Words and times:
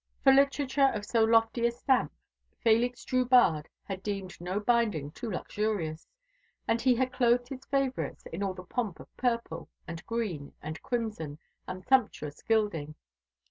For 0.23 0.33
literature 0.33 0.89
of 0.95 1.05
so 1.05 1.23
lofty 1.23 1.67
a 1.67 1.71
stamp, 1.71 2.11
Félix 2.65 3.05
Drubarde 3.05 3.67
had 3.83 4.01
deemed 4.01 4.41
no 4.41 4.59
binding 4.59 5.11
too 5.11 5.29
luxurious; 5.29 6.07
and 6.67 6.81
he 6.81 6.95
had 6.95 7.13
clothed 7.13 7.49
his 7.49 7.65
favourites 7.65 8.25
in 8.33 8.41
all 8.41 8.55
the 8.55 8.63
pomp 8.63 8.99
of 8.99 9.15
purple, 9.15 9.69
and 9.87 10.03
green, 10.07 10.55
and 10.59 10.81
crimson, 10.81 11.37
and 11.67 11.85
sumptuous 11.85 12.41
gilding. 12.41 12.95